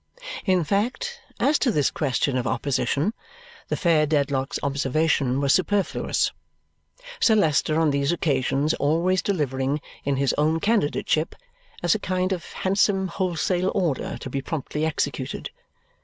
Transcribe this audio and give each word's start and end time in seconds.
In 0.45 0.63
fact, 0.63 1.19
as 1.39 1.59
to 1.59 1.69
this 1.71 1.91
question 1.91 2.35
of 2.35 2.47
opposition, 2.47 3.13
the 3.67 3.77
fair 3.77 4.07
Dedlock's 4.07 4.57
observation 4.63 5.39
was 5.39 5.53
superfluous, 5.53 6.31
Sir 7.19 7.35
Leicester 7.35 7.79
on 7.79 7.91
these 7.91 8.11
occasions 8.11 8.73
always 8.73 9.21
delivering 9.21 9.79
in 10.03 10.15
his 10.15 10.33
own 10.39 10.59
candidateship, 10.59 11.35
as 11.83 11.93
a 11.93 11.99
kind 11.99 12.33
of 12.33 12.45
handsome 12.51 13.09
wholesale 13.09 13.71
order 13.75 14.17
to 14.21 14.29
be 14.31 14.41
promptly 14.41 14.87
executed. 14.87 15.51